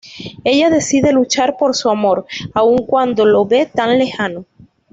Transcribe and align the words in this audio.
Ella 0.43 0.71
decide 0.71 1.11
luchar 1.13 1.57
por 1.57 1.75
su 1.75 1.87
amor, 1.87 2.25
aun 2.55 2.87
cuando 2.87 3.23
lo 3.23 3.45
ve 3.45 3.67
tan 3.71 3.99
lejano. 3.99 4.47